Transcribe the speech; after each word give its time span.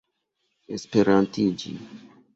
esperantigi 0.75 1.71